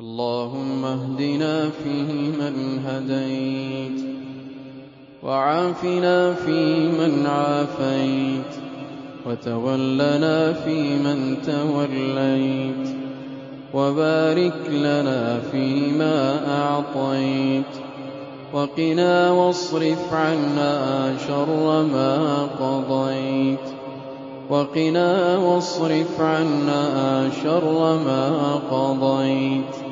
اللهم 0.00 0.84
اهدنا 0.84 1.70
فيمن 1.70 2.80
هديت 2.86 4.04
وعافنا 5.22 6.34
فيمن 6.34 7.26
عافيت 7.26 8.52
وتولنا 9.26 10.52
فيمن 10.52 11.36
توليت 11.46 12.96
وبارك 13.74 14.60
لنا 14.70 15.40
فيما 15.52 16.40
أعطيت 16.48 17.72
وقنا 18.52 19.30
واصرف 19.30 20.12
عنا 20.12 21.14
شر 21.28 21.82
ما 21.82 22.42
قضيت 22.60 23.66
وقنا 24.50 25.38
واصرف 25.38 26.20
عنا 26.20 27.30
شر 27.42 27.98
ما 28.04 28.54
قضيت 28.70 29.85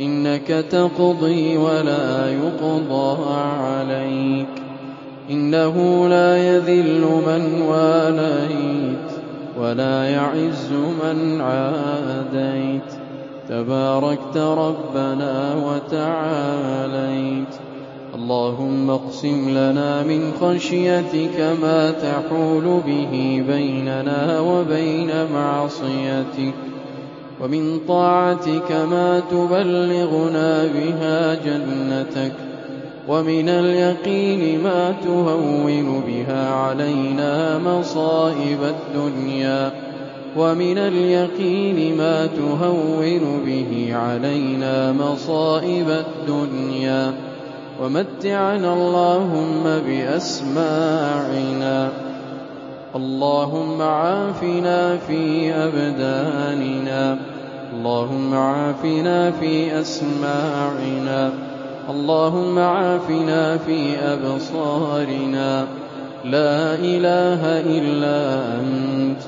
إنك 0.00 0.64
تقضي 0.70 1.56
ولا 1.56 2.28
يقضى 2.28 3.24
عليك. 3.60 4.48
إنه 5.30 6.08
لا 6.08 6.36
يذل 6.36 7.00
من 7.00 7.62
واليت 7.62 9.12
ولا 9.60 10.04
يعز 10.04 10.72
من 10.72 11.40
عاديت. 11.40 12.92
تباركت 13.48 14.36
ربنا 14.36 15.54
وتعاليت. 15.66 17.54
اللهم 18.14 18.90
اقسم 18.90 19.50
لنا 19.50 20.02
من 20.02 20.32
خشيتك 20.40 21.56
ما 21.62 21.90
تحول 21.90 22.80
به 22.86 23.44
بيننا 23.48 24.40
وبين 24.40 25.10
معصيتك. 25.34 26.54
ومن 27.42 27.80
طاعتك 27.88 28.72
ما 28.72 29.20
تبلغنا 29.30 30.64
بها 30.64 31.34
جنتك 31.34 32.32
ومن 33.08 33.48
اليقين 33.48 34.62
ما 34.62 34.94
تهون 35.04 36.02
بها 36.06 36.50
علينا 36.50 37.58
مصائب 37.58 38.58
الدنيا 38.62 39.72
ومن 40.36 40.78
اليقين 40.78 41.96
ما 41.96 42.26
تهون 42.26 43.42
به 43.46 43.96
علينا 43.96 44.92
مصائب 44.92 45.88
الدنيا 45.88 47.12
ومتعنا 47.82 48.74
اللهم 48.74 49.64
بأسماعنا 49.86 51.42
اللهم 52.96 53.82
عافنا 53.82 54.96
في 54.96 55.52
أبداننا. 55.54 57.18
اللهم 57.74 58.34
عافنا 58.34 59.30
في 59.30 59.80
أسماعنا. 59.80 61.30
اللهم 61.90 62.58
عافنا 62.58 63.56
في 63.56 63.96
أبصارنا. 63.98 65.66
لا 66.24 66.74
إله 66.74 67.60
إلا 67.60 68.44
أنت. 68.60 69.18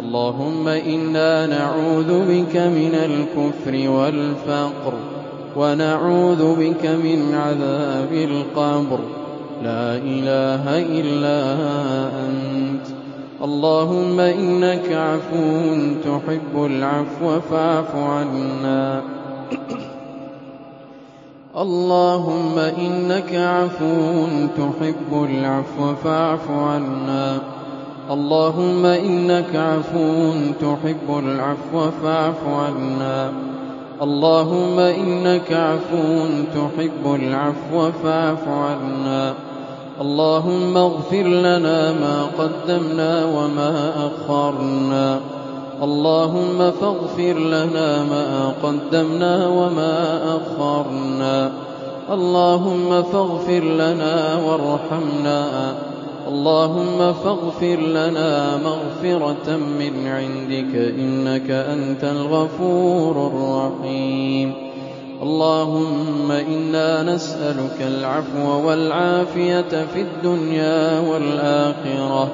اللهم 0.00 0.68
إنا 0.68 1.46
نعوذ 1.46 2.24
بك 2.28 2.56
من 2.56 2.94
الكفر 2.94 3.90
والفقر 3.90 4.94
ونعوذ 5.56 6.54
بك 6.54 6.86
من 6.86 7.34
عذاب 7.34 8.12
القبر. 8.12 8.98
لا 9.64 9.96
إله 9.96 10.78
إلا 10.78 11.54
أنت. 12.26 12.99
اللهم 13.44 14.20
إنك 14.20 14.92
عفو 14.92 15.74
تحب 16.04 16.64
العفو 16.64 17.40
فاعف 17.50 17.96
عنا. 17.96 19.02
اللهم 21.56 22.58
إنك 22.58 23.34
عفو 23.34 24.26
تحب 24.56 25.24
العفو 25.24 25.94
فاعف 26.04 26.50
عنا. 26.50 27.38
اللهم 28.10 28.86
إنك 28.86 29.56
عفو 29.56 30.32
تحب 30.60 31.18
العفو 31.18 31.90
فاعف 32.02 32.46
عنا. 32.46 33.32
اللهم 34.02 34.78
إنك 34.78 35.52
عفو 35.52 36.26
تحب 36.54 37.14
العفو 37.14 37.90
فاعف 38.02 38.48
عنا. 38.48 39.34
اللهم 40.00 40.76
اغفر 40.76 41.22
لنا 41.22 41.92
ما 41.92 42.26
قدمنا 42.38 43.24
وما 43.24 43.92
أخرنا. 44.06 45.20
اللهم 45.82 46.70
فاغفر 46.70 47.38
لنا 47.38 48.04
ما 48.04 48.52
قدمنا 48.62 49.48
وما 49.48 50.20
أخرنا. 50.36 51.52
اللهم 52.12 53.02
فاغفر 53.02 53.60
لنا 53.60 54.38
وارحمنا. 54.46 55.74
اللهم 56.28 57.12
فاغفر 57.12 57.76
لنا 57.76 58.56
مغفرة 58.56 59.56
من 59.56 60.06
عندك. 60.06 60.94
إنك 60.98 61.50
أنت 61.50 62.04
الغفور 62.04 63.30
الرحيم. 63.34 64.69
اللهم 65.22 66.30
إنا 66.30 67.02
نسألك 67.02 67.76
العفو 67.80 68.68
والعافية 68.68 69.84
في 69.92 70.00
الدنيا 70.00 71.00
والآخرة. 71.00 72.28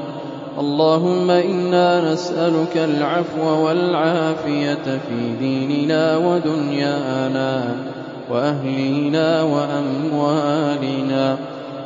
اللهم 0.59 1.31
إنا 1.31 2.13
نسألك 2.13 2.77
العفو 2.77 3.67
والعافية 3.67 4.85
في 4.85 5.37
ديننا 5.41 6.17
ودنيانا 6.17 7.77
وأهلنا 8.31 9.43
وأموالنا. 9.43 11.37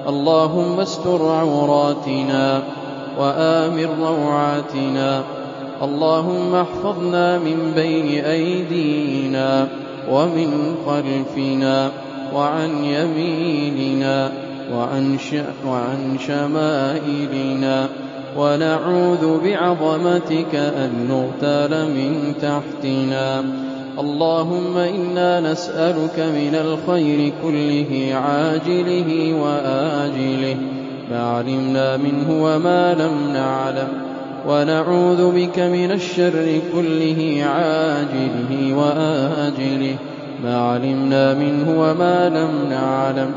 اللهم 0.09 0.81
استر 0.81 1.29
عوراتنا 1.29 2.63
وآمن 3.19 3.89
روعاتنا. 4.01 5.23
اللهم 5.83 6.55
احفظنا 6.55 7.39
من 7.39 7.73
بين 7.77 8.25
أيدينا 8.25 9.69
ومن 10.09 10.75
خلفنا 10.87 11.91
وعن 12.35 12.85
يميننا 12.85 14.33
وعن, 14.75 15.19
وعن 15.67 16.19
شمائلنا 16.27 17.89
ونعوذ 18.37 19.39
بعظمتك 19.45 20.55
أن 20.55 20.91
نغتال 21.09 21.85
من 21.91 22.35
تحتنا. 22.43 23.45
اللهم 23.99 24.77
إنا 24.77 25.41
نسألك 25.41 26.19
من 26.19 26.55
الخير 26.55 27.33
كله 27.43 28.15
عاجله 28.15 29.35
وآجله. 29.43 30.57
ما 31.11 31.23
علمنا 31.23 31.97
منه 31.97 32.45
وما 32.45 32.95
لم 32.95 33.33
نعلم. 33.33 34.10
ونعوذ 34.49 35.33
بك 35.33 35.59
من 35.59 35.91
الشر 35.91 36.61
كله 36.73 37.45
عاجله 37.45 38.77
وآجله. 38.77 39.97
ما 40.45 40.71
علمنا 40.73 41.35
منه 41.35 41.81
وما 41.81 42.29
لم 42.29 42.71
نعلم. 42.71 43.33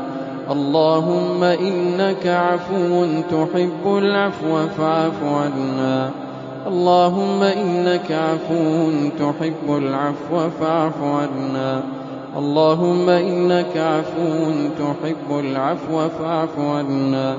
اللهم 0.50 1.44
إنك 1.44 2.26
عفو 2.26 3.06
تحب 3.30 3.98
العفو 3.98 4.66
فاعف 4.78 5.24
عنا. 5.24 6.10
اللهم 6.66 7.42
إنك 7.42 8.12
عفو 8.12 8.90
تحب 9.18 9.76
العفو 9.76 10.50
فاعف 10.60 11.02
عنا. 11.02 11.82
اللهم 12.36 13.08
إنك 13.08 13.76
عفو 13.76 14.52
تحب 14.78 15.38
العفو 15.38 16.08
فاعف 16.08 16.58
عنا. 16.58 17.36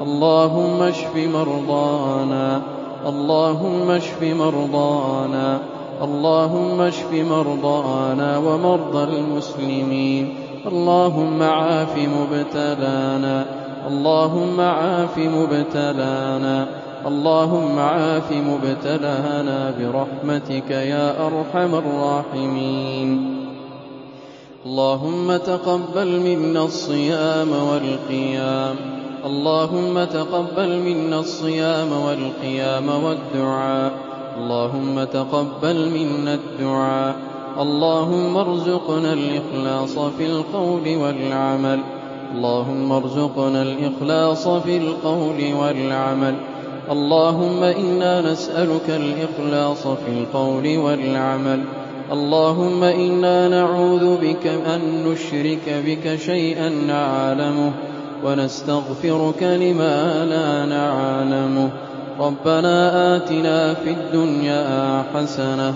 اللهم 0.00 0.82
اشف 0.82 1.16
مرضانا. 1.16 2.79
اللهم 3.06 3.90
اشف 3.90 4.22
مرضانا. 4.22 5.58
اللهم 6.02 6.80
اشف 6.80 7.12
مرضانا 7.12 8.38
ومرضى 8.38 9.16
المسلمين. 9.16 10.34
اللهم 10.66 11.42
عاف 11.42 11.96
مبتلانا. 11.96 13.46
اللهم 13.86 14.60
عاف 14.60 15.18
مبتلانا. 15.18 16.66
اللهم 17.06 17.78
عاف 17.78 18.32
مبتلانا 18.32 19.74
برحمتك 19.78 20.70
يا 20.70 21.26
أرحم 21.26 21.74
الراحمين. 21.74 23.40
اللهم 24.66 25.36
تقبل 25.36 26.20
منا 26.20 26.64
الصيام 26.64 27.52
والقيام. 27.70 28.99
اللهم 29.24 30.04
تقبل 30.04 30.78
منا 30.78 31.20
الصيام 31.20 31.92
والقيام 31.92 32.88
والدعاء. 33.04 33.92
اللهم 34.36 35.04
تقبل 35.04 35.90
منا 35.90 36.34
الدعاء. 36.34 37.16
اللهم 37.60 38.36
ارزقنا 38.36 39.12
الإخلاص 39.12 39.98
في 39.98 40.26
القول 40.26 40.96
والعمل. 40.96 41.80
اللهم 42.34 42.92
ارزقنا 42.92 43.62
الإخلاص 43.62 44.48
في 44.48 44.76
القول 44.76 45.54
والعمل. 45.54 46.34
اللهم 46.90 47.62
إنا 47.62 48.32
نسألك 48.32 48.90
الإخلاص 48.90 49.86
في 49.86 50.08
القول 50.08 50.78
والعمل. 50.78 51.64
اللهم 52.12 52.84
إنا 52.84 53.48
نعوذ 53.48 54.16
بك 54.16 54.46
أن 54.46 55.04
نشرك 55.06 55.82
بك 55.86 56.16
شيئا 56.16 56.68
نعلمه. 56.68 57.72
ونستغفرك 58.24 59.42
لما 59.42 60.24
لا 60.24 60.66
نعلمه 60.66 61.70
ربنا 62.20 63.16
آتنا 63.16 63.74
في 63.74 63.90
الدنيا 63.90 65.02
حسنة 65.14 65.74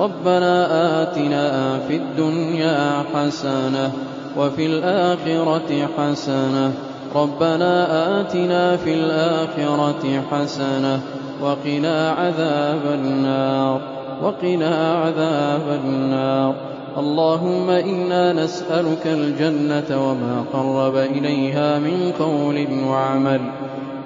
ربنا 0.00 1.02
آتنا 1.02 1.78
في 1.88 1.96
الدنيا 1.96 3.04
حسنة 3.14 3.92
وفي 4.36 4.66
الآخرة 4.66 5.88
حسنة. 5.98 6.72
ربنا 7.14 8.20
آتنا 8.20 8.76
في 8.76 8.94
الآخرة 8.94 10.22
حسنة 10.30 11.00
وقنا 11.42 12.10
عذاب 12.10 12.80
النار 12.94 13.80
وقنا 14.22 14.94
عذاب 14.94 15.80
النار. 15.84 16.54
اللهم 16.98 17.70
إنا 17.70 18.32
نسألك 18.32 19.06
الجنة 19.06 20.08
وما 20.08 20.44
قرب 20.52 20.96
إليها 20.96 21.78
من 21.78 22.12
قول 22.18 22.66
وعمل 22.88 23.40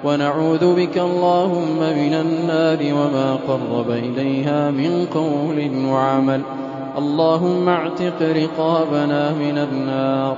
ونعوذ 0.03 0.75
بك 0.75 0.97
اللهم 0.97 1.79
من 1.79 2.13
النار 2.13 2.77
وما 2.81 3.37
قرب 3.47 3.91
إليها 3.91 4.71
من 4.71 5.05
قول 5.13 5.85
وعمل. 5.85 6.41
اللهم 6.97 7.69
اعتق 7.69 8.21
رقابنا 8.21 9.31
من 9.31 9.57
النار 9.57 10.37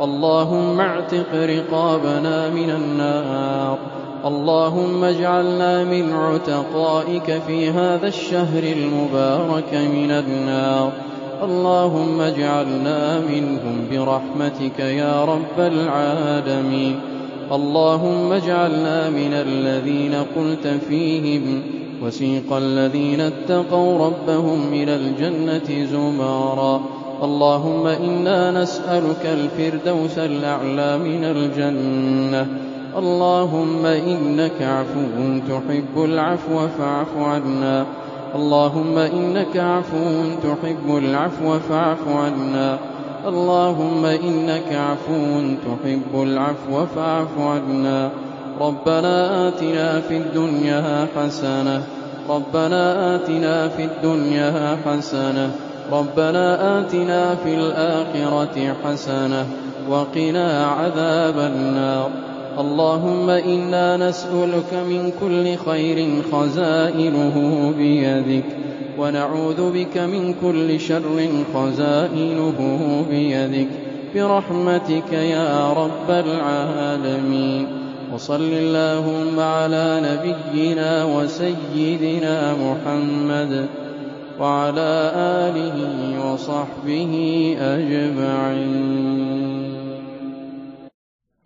اللهم 0.00 0.80
اعتق 0.80 1.34
رقابنا 1.34 2.48
من 2.48 2.70
النار. 2.70 3.78
اللهم 4.26 5.04
اجعلنا 5.04 5.84
من 5.84 6.12
عتقائك 6.12 7.42
في 7.46 7.70
هذا 7.70 8.06
الشهر 8.06 8.62
المبارك 8.62 9.74
من 9.74 10.10
النار. 10.10 11.13
اللهم 11.42 12.20
اجعلنا 12.20 13.20
منهم 13.20 13.86
برحمتك 13.90 14.78
يا 14.78 15.24
رب 15.24 15.58
العالمين. 15.58 17.00
اللهم 17.52 18.32
اجعلنا 18.32 19.10
من 19.10 19.32
الذين 19.32 20.14
قلت 20.36 20.66
فيهم 20.88 21.62
وسيق 22.02 22.52
الذين 22.52 23.20
اتقوا 23.20 24.06
ربهم 24.06 24.72
إلى 24.72 24.96
الجنة 24.96 25.86
زمارا. 25.92 26.80
اللهم 27.22 27.86
إنا 27.86 28.62
نسألك 28.62 29.26
الفردوس 29.26 30.18
الأعلى 30.18 30.98
من 30.98 31.24
الجنة. 31.24 32.46
اللهم 32.98 33.86
إنك 33.86 34.62
عفو 34.62 35.38
تحب 35.48 36.04
العفو 36.04 36.68
فاعف 36.78 37.16
عنا. 37.16 38.03
اللهم 38.34 38.98
إنك 38.98 39.56
عفو 39.56 40.24
تحب 40.42 40.96
العفو 40.96 41.58
فاعف 41.58 42.08
عنا. 42.08 42.78
اللهم 43.26 44.04
إنك 44.04 44.72
عفو 44.72 45.40
تحب 45.64 46.22
العفو 46.22 46.86
فاعف 46.96 47.38
عنا. 47.38 48.10
ربنا 48.60 49.48
آتنا 49.48 50.00
في 50.00 50.16
الدنيا 50.16 51.06
حسنة. 51.16 51.82
ربنا 52.28 53.14
آتنا 53.14 53.68
في 53.68 53.84
الدنيا 53.84 54.76
حسنة. 54.86 55.50
ربنا 55.92 56.80
آتنا 56.80 57.34
في 57.34 57.54
الآخرة 57.54 58.74
حسنة. 58.84 59.46
وقنا 59.88 60.66
عذاب 60.66 61.38
النار. 61.38 62.33
اللهم 62.58 63.30
إنا 63.30 63.96
نسألك 63.96 64.74
من 64.74 65.12
كل 65.20 65.56
خير 65.70 66.22
خزائنه 66.32 67.72
بيدك 67.78 68.44
ونعوذ 68.98 69.72
بك 69.72 69.98
من 69.98 70.34
كل 70.42 70.80
شر 70.80 71.28
خزائنه 71.54 72.58
بيدك. 73.10 73.68
برحمتك 74.14 75.12
يا 75.12 75.72
رب 75.72 76.10
العالمين. 76.10 77.66
وصل 78.14 78.52
اللهم 78.52 79.40
على 79.40 80.02
نبينا 80.04 81.04
وسيدنا 81.04 82.54
محمد 82.54 83.66
وعلى 84.40 85.12
آله 85.16 86.32
وصحبه 86.32 87.12
أجمعين. 87.60 89.63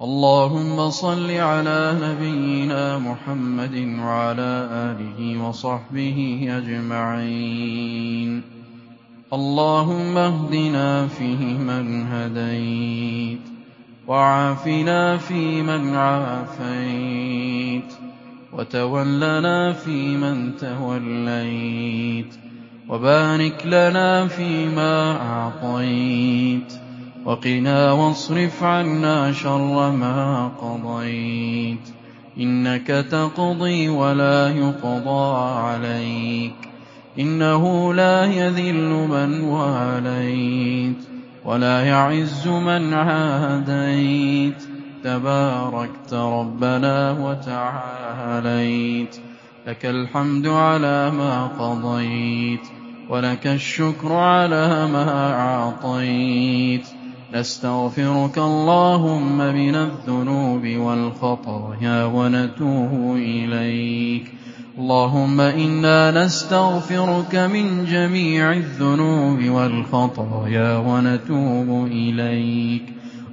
اللهم 0.02 0.90
صل 0.90 1.30
على 1.30 1.98
نبينا 2.02 2.98
محمد 2.98 3.98
وعلى 3.98 4.68
آله 4.72 5.48
وصحبه 5.48 6.48
أجمعين. 6.58 8.42
اللهم 9.32 10.18
اهدنا 10.18 11.06
فيمن 11.06 12.06
هديت 12.06 13.40
وعافنا 14.06 15.16
فيمن 15.16 15.94
عافيت 15.94 17.92
وتولنا 18.52 19.72
فيمن 19.72 20.56
توليت 20.56 22.34
وبارك 22.88 23.66
لنا 23.66 24.26
فيما 24.26 25.16
أعطيت. 25.20 26.87
وقنا 27.28 27.92
واصرف 27.92 28.64
عنا 28.64 29.32
شر 29.32 29.90
ما 29.90 30.48
قضيت. 30.48 31.88
إنك 32.40 32.86
تقضي 32.86 33.88
ولا 33.88 34.48
يقضى 34.48 35.58
عليك. 35.58 36.54
إنه 37.18 37.94
لا 37.94 38.24
يذل 38.24 39.08
من 39.08 39.40
واليت 39.40 41.08
ولا 41.44 41.84
يعز 41.84 42.48
من 42.48 42.94
عاديت. 42.94 44.62
تباركت 45.04 46.14
ربنا 46.14 47.12
وتعاليت. 47.12 49.16
لك 49.66 49.86
الحمد 49.86 50.46
على 50.46 51.10
ما 51.10 51.46
قضيت. 51.46 52.68
ولك 53.08 53.46
الشكر 53.46 54.12
على 54.12 54.86
ما 54.86 55.34
أعطيت. 55.34 56.88
نستغفرك 57.34 58.38
اللهم 58.38 59.38
من 59.38 59.74
الذنوب 59.74 60.66
والخطايا 60.66 62.04
ونتوب 62.04 63.16
إليك. 63.16 64.32
اللهم 64.78 65.40
إنا 65.40 66.24
نستغفرك 66.24 67.34
من 67.34 67.84
جميع 67.84 68.52
الذنوب 68.52 69.44
والخطايا 69.48 70.76
ونتوب 70.76 71.86
إليك. 71.86 72.82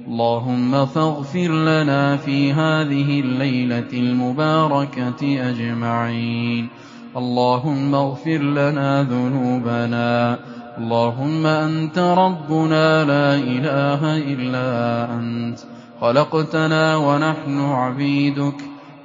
اللهم 0.08 0.86
فاغفر 0.86 1.48
لنا 1.48 2.16
في 2.16 2.52
هذه 2.52 3.20
الليلة 3.20 3.92
المباركة 3.92 5.50
أجمعين. 5.50 6.68
اللهم 7.16 7.94
اغفر 7.94 8.38
لنا 8.38 9.02
ذنوبنا. 9.02 10.38
اللهم 10.78 11.46
أنت 11.46 11.98
ربنا 11.98 13.04
لا 13.04 13.34
إله 13.34 14.16
إلا 14.16 15.04
أنت. 15.14 15.58
خلقتنا 16.00 16.96
ونحن 16.96 17.60
عبيدك 17.60 18.54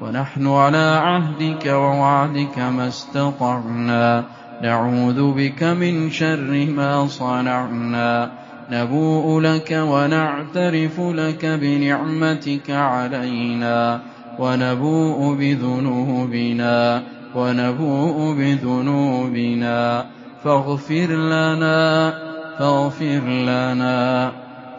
ونحن 0.02 0.48
على 0.48 1.02
عهدك 1.04 1.66
ووعدك 1.66 2.60
ما 2.60 2.88
استطعنا. 2.88 4.24
نعوذ 4.62 5.32
بك 5.32 5.64
من 5.64 6.10
شر 6.10 6.68
ما 6.76 7.08
صنعنا. 7.08 8.32
نبوء 8.72 9.40
لك 9.40 9.72
ونعترف 9.72 11.00
لك 11.00 11.46
بنعمتك 11.46 12.72
علينا. 12.72 14.00
ونبوء 14.40 15.36
بذنوبنا 15.36 17.02
ونبوء 17.36 18.36
بذنوبنا. 18.36 20.06
فاغفر 20.44 21.08
لنا 21.08 22.14
فاغفر 22.60 23.22
لنا 23.28 24.32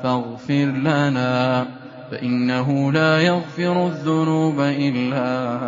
فاغفر 0.02 0.64
لنا. 0.64 1.66
فإنه 2.10 2.92
لا 2.92 3.20
يغفر 3.20 3.86
الذنوب 3.86 4.60
إلا 4.60 5.58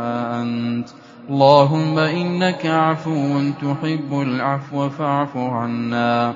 أنت. 0.43 0.89
اللهم 1.31 1.99
إنك 1.99 2.67
عفو 2.67 3.41
تحب 3.61 4.23
العفو 4.23 4.89
فاعف 4.89 5.37
عنا. 5.37 6.35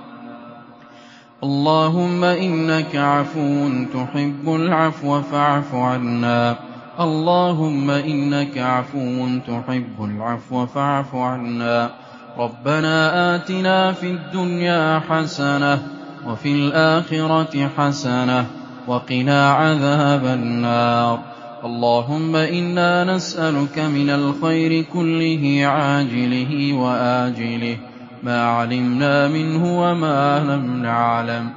اللهم 1.44 2.24
إنك 2.24 2.96
عفو 2.96 3.68
تحب 3.92 4.54
العفو 4.54 5.22
فاعف 5.22 5.74
عنا. 5.74 6.56
اللهم 7.00 7.90
إنك 7.90 8.58
عفو 8.58 9.28
تحب 9.46 10.04
العفو 10.04 10.66
فاعف 10.66 11.14
عنا. 11.14 12.07
ربنا 12.38 13.34
آتنا 13.34 13.92
في 13.92 14.10
الدنيا 14.10 15.00
حسنة 15.08 15.78
وفي 16.26 16.52
الآخرة 16.52 17.70
حسنة 17.78 18.46
وقنا 18.86 19.50
عذاب 19.50 20.24
النار. 20.24 21.18
اللهم 21.64 22.36
إنا 22.36 23.04
نسألك 23.04 23.78
من 23.78 24.10
الخير 24.10 24.82
كله 24.82 25.62
عاجله 25.64 26.72
وآجله 26.72 27.76
ما 28.22 28.44
علمنا 28.44 29.28
منه 29.28 29.80
وما 29.80 30.38
لم 30.38 30.82
نعلم. 30.82 31.50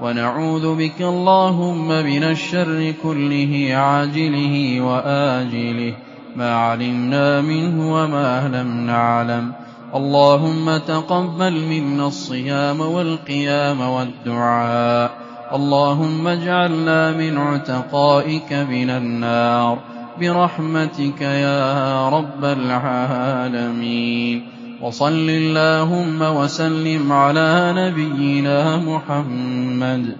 ونعوذ 0.00 0.74
بك 0.74 1.00
اللهم 1.00 1.88
من 1.88 2.22
الشر 2.22 2.94
كله 3.02 3.70
عاجله 3.72 4.80
وآجله 4.80 5.94
ما 6.36 6.54
علمنا 6.54 7.40
منه 7.40 7.92
وما 7.94 8.48
لم 8.48 8.86
نعلم. 8.86 9.65
اللهم 9.94 10.76
تقبل 10.76 11.52
منا 11.52 12.06
الصيام 12.06 12.80
والقيام 12.80 13.80
والدعاء. 13.80 15.18
اللهم 15.54 16.28
اجعلنا 16.28 17.12
من 17.12 17.38
عتقائك 17.38 18.52
من 18.52 18.90
النار. 18.90 19.78
برحمتك 20.20 21.20
يا 21.20 22.08
رب 22.08 22.44
العالمين. 22.44 24.42
وصل 24.82 25.30
اللهم 25.30 26.22
وسلم 26.22 27.12
على 27.12 27.74
نبينا 27.76 28.76
محمد 28.76 30.16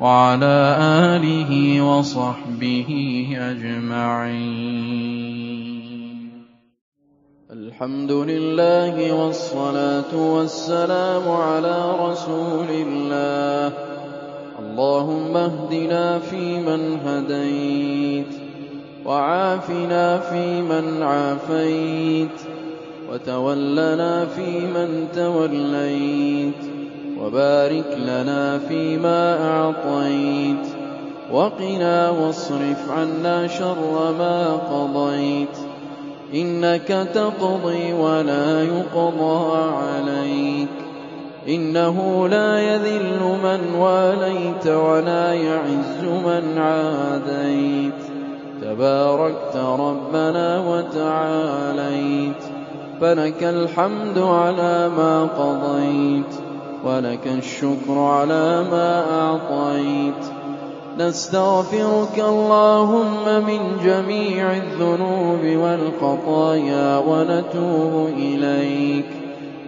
وعلى 0.00 0.76
آله 0.80 1.80
وصحبه 1.80 3.26
أجمعين. 3.40 5.65
الحمد 7.56 8.12
لله 8.12 9.12
والصلاة 9.12 10.12
والسلام 10.12 11.28
على 11.28 11.76
رسول 12.00 12.68
الله. 12.70 13.72
اللهم 14.58 15.36
اهدنا 15.36 16.18
فيمن 16.18 16.98
هديت 17.06 18.32
وعافنا 19.06 20.18
فيمن 20.18 21.02
عافيت 21.02 22.38
وتولنا 23.12 24.26
فيمن 24.26 25.08
توليت 25.14 26.62
وبارك 27.20 27.98
لنا 27.98 28.58
فيما 28.58 29.22
أعطيت 29.50 30.66
وقنا 31.32 32.10
واصرف 32.10 32.90
عنا 32.90 33.46
شر 33.46 34.12
ما 34.18 34.52
قضيت 34.52 35.65
إنك 36.34 37.08
تقضي 37.14 37.92
ولا 37.92 38.62
يقضى 38.62 39.56
عليك. 39.72 40.68
إنه 41.48 42.28
لا 42.28 42.74
يذل 42.74 43.20
من 43.20 43.74
واليت 43.78 44.66
ولا 44.66 45.34
يعز 45.34 46.04
من 46.04 46.58
عاديت. 46.58 48.10
تباركت 48.62 49.56
ربنا 49.56 50.60
وتعاليت. 50.68 52.42
فلك 53.00 53.42
الحمد 53.42 54.18
على 54.18 54.90
ما 54.96 55.22
قضيت. 55.22 56.34
ولك 56.84 57.26
الشكر 57.26 57.98
على 57.98 58.64
ما 58.70 59.04
أعطيت. 59.20 60.35
نستغفرك 60.98 62.24
اللهم 62.28 63.44
من 63.46 63.58
جميع 63.84 64.52
الذنوب 64.52 65.62
والخطايا 65.62 66.98
ونتوب 66.98 68.08
إليك. 68.18 69.06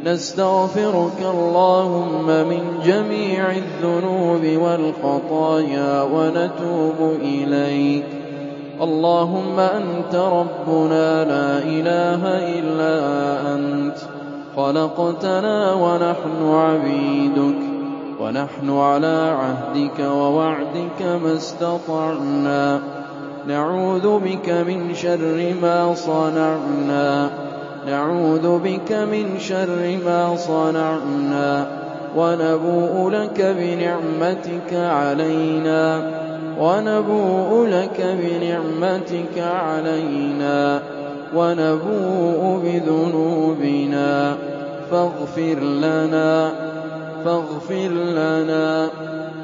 نستغفرك 0.07 1.27
اللهم 1.35 2.27
من 2.27 2.61
جميع 2.85 3.51
الذنوب 3.51 4.63
والخطايا 4.63 6.03
ونتوب 6.03 7.13
إليك. 7.21 8.07
اللهم 8.83 9.59
أنت 9.59 10.15
ربنا 10.15 11.25
لا 11.25 11.59
إله 11.59 12.23
إلا 12.59 12.95
أنت. 13.55 13.97
خلقتنا 14.57 15.75
ونحن 15.75 16.55
عبيدك. 16.55 17.68
ونحن 18.21 18.71
على 18.71 19.37
عهدك 19.41 20.01
ووعدك 20.01 21.03
ما 21.23 21.37
استطعنا. 21.37 22.81
نعوذ 23.47 24.19
بك 24.19 24.51
من 24.51 24.95
شر 24.95 25.55
ما 25.63 25.95
صنعنا. 25.95 27.31
نعوذ 27.87 28.59
بك 28.59 28.93
من 28.93 29.39
شر 29.39 29.99
ما 30.07 30.37
صنعنا. 30.37 31.67
ونبوء 32.17 33.11
لك 33.11 33.57
بنعمتك 33.59 34.75
علينا. 34.75 36.11
ونبوء 36.61 37.67
لك 37.67 38.19
بنعمتك 38.23 39.39
علينا. 39.39 40.83
ونبوء 41.35 42.61
بذنوبنا. 42.65 44.37
فاغفر 44.91 45.61
لنا 45.61 46.68
فاغفر 47.25 47.89
لنا 47.89 48.89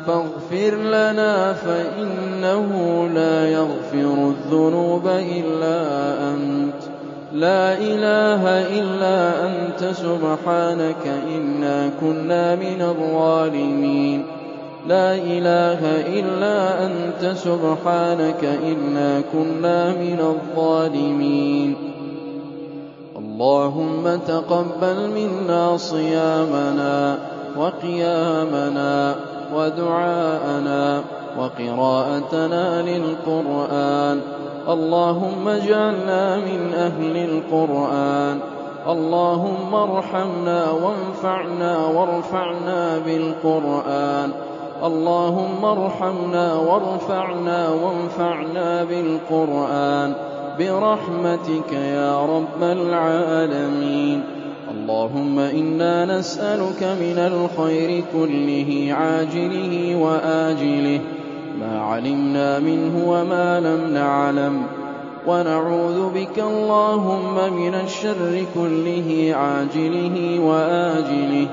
فاغفر 0.07 0.75
لنا 0.77 1.53
فإنه 1.53 2.71
لا 3.15 3.49
يغفر 3.49 4.35
الذنوب 4.35 5.07
إلا 5.07 5.79
أنت. 6.31 6.81
لا 7.33 7.79
إله 7.79 8.43
إلا 8.79 9.47
أنت 9.47 9.85
سبحانك 9.85 11.05
إنا 11.37 11.91
كنا 12.01 12.55
من 12.55 12.83
الظالمين. 12.83 14.25
لا 14.89 15.15
إله 15.15 15.81
إلا 16.19 16.87
أنت 16.87 17.37
سبحانك 17.37 18.45
إنا 18.45 19.23
كنا 19.33 19.93
من 19.93 20.21
الظالمين. 20.21 21.77
اللهم 23.19 24.21
تقبل 24.27 25.11
منا 25.11 25.77
صيامنا. 25.77 27.34
وقيامنا 27.59 29.15
ودعاءنا 29.55 31.03
وقراءتنا 31.39 32.83
للقرآن. 32.83 34.21
اللهم 34.69 35.49
اجعلنا 35.49 36.37
من 36.37 36.75
أهل 36.75 37.17
القرآن. 37.17 38.41
اللهم 38.89 39.75
ارحمنا 39.75 40.71
وانفعنا 40.71 41.87
وارفعنا 41.87 42.99
بالقرآن. 43.07 44.33
اللهم 44.85 45.65
ارحمنا 45.65 46.55
وارفعنا 46.55 47.69
وانفعنا 47.69 48.85
بالقرآن. 48.85 50.15
برحمتك 50.59 51.73
يا 51.73 52.27
رب 52.27 52.63
العالمين. 52.63 54.44
اللهم 54.85 55.39
إنا 55.39 56.19
نسألك 56.19 56.83
من 56.83 57.19
الخير 57.19 58.05
كله 58.13 58.89
عاجله 58.91 59.97
وآجله. 59.97 61.01
ما 61.61 61.81
علمنا 61.81 62.59
منه 62.59 63.05
وما 63.09 63.61
لم 63.61 63.95
نعلم. 63.95 64.63
ونعوذ 65.27 66.09
بك 66.15 66.39
اللهم 66.39 67.53
من 67.53 67.75
الشر 67.75 68.45
كله 68.55 69.35
عاجله 69.35 70.41
وآجله. 70.41 71.47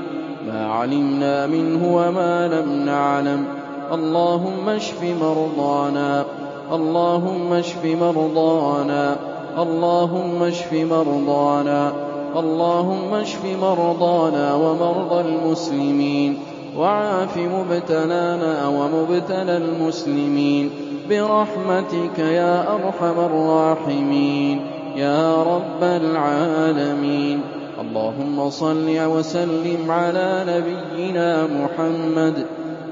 ما 0.47 0.67
علمنا 0.67 1.47
منه 1.47 1.95
وما 1.95 2.47
لم 2.47 2.85
نعلم. 2.85 3.45
اللهم 3.93 4.69
اشف 4.69 5.03
مرضانا. 5.21 6.25
اللهم 6.71 7.53
اشف 7.53 7.85
مرضانا. 7.85 9.15
اللهم 9.57 10.43
اشف 10.43 10.73
مرضانا. 10.73 12.10
اللهم 12.35 13.13
اشف 13.13 13.45
مرضانا 13.61 14.53
ومرضى 14.55 15.21
المسلمين 15.29 16.37
وعاف 16.77 17.37
مبتلانا 17.37 18.67
ومبتلى 18.67 19.57
المسلمين 19.57 20.69
برحمتك 21.09 22.19
يا 22.19 22.75
أرحم 22.75 23.19
الراحمين 23.19 24.61
يا 24.95 25.43
رب 25.43 25.83
العالمين. 25.83 27.41
اللهم 27.81 28.49
صل 28.49 28.87
وسلم 28.87 29.91
على 29.91 30.45
نبينا 30.47 31.47
محمد 31.47 32.45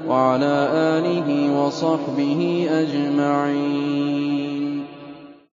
وعلى 0.08 0.68
آله 0.72 1.28
وصحبه 1.60 2.68
أجمعين. 2.70 4.09